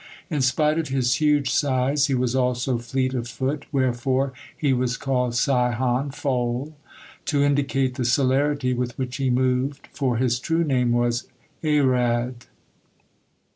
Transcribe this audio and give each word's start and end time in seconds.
In 0.31 0.41
spite 0.41 0.79
of 0.79 0.87
his 0.87 1.21
huge 1.21 1.51
size 1.51 2.07
he 2.07 2.15
was 2.15 2.35
also 2.35 2.79
fleet 2.79 3.13
of 3.13 3.27
foot, 3.27 3.67
wherefore 3.71 4.33
he 4.57 4.73
was 4.73 4.97
called 4.97 5.35
Sihon, 5.35 6.09
"foal," 6.09 6.73
to 7.25 7.43
indicate 7.43 7.93
the 7.93 8.03
celerity 8.03 8.73
with 8.73 8.97
which 8.97 9.17
he 9.17 9.29
moved, 9.29 9.85
for 9.91 10.17
his 10.17 10.39
true 10.39 10.63
name 10.63 10.91
was 10.91 11.27
Arad. 11.63 12.47